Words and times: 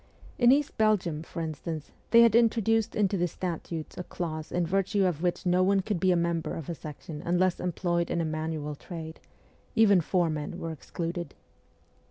In 0.39 0.51
East 0.51 0.79
Belgium, 0.79 1.21
for 1.21 1.43
instance, 1.43 1.91
they 2.09 2.21
had 2.23 2.35
introduced 2.35 2.95
into 2.95 3.17
the 3.17 3.27
statutes 3.27 3.95
a 3.99 4.03
clause 4.03 4.51
in 4.51 4.65
virtue 4.65 5.05
of 5.05 5.21
which 5.21 5.45
no 5.45 5.61
one 5.61 5.81
could 5.81 5.99
be 5.99 6.09
a 6.11 6.15
member 6.15 6.55
of 6.55 6.69
a 6.69 6.73
section 6.73 7.21
unless 7.23 7.59
employed 7.59 8.09
in 8.09 8.19
a 8.19 8.25
manual 8.25 8.73
trade; 8.73 9.19
even 9.75 10.01
fore 10.01 10.31
men 10.31 10.57
were 10.57 10.71
excluded. 10.71 11.35